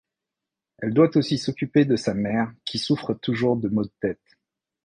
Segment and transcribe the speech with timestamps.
[0.79, 4.39] Elle doit aussi s'occuper de sa mère, qui souffre toujours de maux de tête.